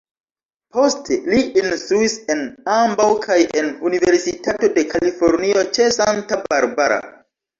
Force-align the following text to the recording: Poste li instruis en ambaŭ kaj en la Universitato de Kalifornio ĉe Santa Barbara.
Poste 0.75 1.17
li 1.33 1.41
instruis 1.63 2.15
en 2.35 2.39
ambaŭ 2.77 3.05
kaj 3.27 3.37
en 3.61 3.69
la 3.69 3.85
Universitato 3.89 4.69
de 4.79 4.85
Kalifornio 4.95 5.67
ĉe 5.79 5.91
Santa 5.99 6.41
Barbara. 6.49 6.99